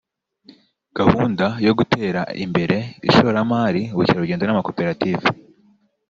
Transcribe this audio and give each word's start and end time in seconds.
gahunda 0.97 1.45
yo 1.65 1.73
gutera 1.79 2.21
imbere 2.45 2.77
ishoramari 3.09 3.81
ubukerarugendo 3.93 4.43
n’amakoperative 4.45 5.25